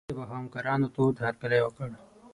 [0.03, 1.89] رييس صاحب او همکارانو تود هرکلی وکړ.